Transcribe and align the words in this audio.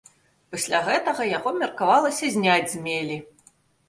Пасля 0.53 0.77
гэтага 0.87 1.27
яго 1.37 1.49
меркавалася 1.63 2.31
зняць 2.37 2.71
з 2.73 2.81
мелі. 2.87 3.19